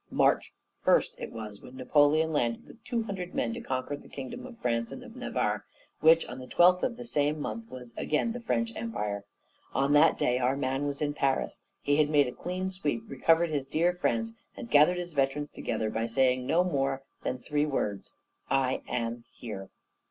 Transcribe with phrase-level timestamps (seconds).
[0.09, 0.51] March
[0.81, 4.57] first it was, when Napoleon landed with two hundred men to conquer that kingdom of
[4.57, 5.63] France and of Navarre,
[5.99, 9.25] which, on the twentieth of the same month was again the French Empire.
[9.75, 13.51] On that day our MAN was in Paris; he had made a clean sweep, recovered
[13.51, 18.15] his dear France, and gathered his veterans together by saying no more than three words,
[18.49, 19.69] 'I am here.'